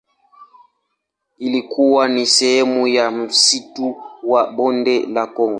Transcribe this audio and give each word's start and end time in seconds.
Ilikuwa 1.37 2.07
ni 2.07 2.25
sehemu 2.25 2.87
ya 2.87 3.11
msitu 3.11 3.95
wa 4.23 4.51
Bonde 4.51 4.99
la 5.05 5.27
Kongo. 5.27 5.49